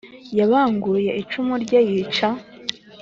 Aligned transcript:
Yabanguye 0.39 1.11
icumu 1.21 1.53
rye 1.63 1.79
yica 1.89 2.29